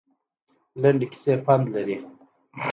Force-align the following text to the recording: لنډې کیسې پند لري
لنډې 0.81 1.07
کیسې 1.11 1.33
پند 1.45 1.65
لري 1.75 1.97